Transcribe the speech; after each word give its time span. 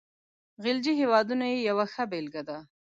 خلیجي 0.61 0.93
هیوادونه 1.01 1.45
یې 1.51 1.59
یوه 1.69 1.85
ښه 1.93 2.03
بېلګه 2.11 2.41
ده. 2.47 2.57